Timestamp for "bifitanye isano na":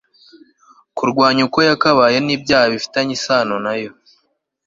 2.73-3.73